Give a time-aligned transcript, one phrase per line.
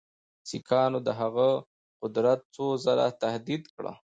[0.49, 1.49] سیکهانو د هغه
[2.01, 3.85] قدرت څو ځله تهدید کړ.